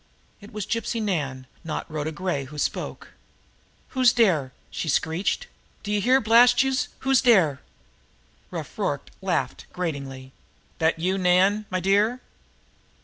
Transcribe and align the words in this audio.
It 0.39 0.51
was 0.51 0.65
Gypsy 0.65 0.99
Nan, 0.99 1.45
not 1.63 1.85
Rhoda 1.87 2.11
Gray, 2.11 2.45
who 2.45 2.57
spoke. 2.57 3.09
"Who's 3.89 4.13
dere?" 4.13 4.51
she 4.71 4.89
screeched. 4.89 5.45
"D'ye 5.83 5.99
hear, 5.99 6.19
blast 6.19 6.63
youse, 6.63 6.87
who's 7.01 7.21
dere?" 7.21 7.61
Rough 8.49 8.79
Rorke 8.79 9.09
laughed 9.21 9.67
gratingly. 9.71 10.31
"That 10.79 10.97
you, 10.97 11.19
Nan, 11.19 11.67
my 11.69 11.79
dear?" 11.79 12.19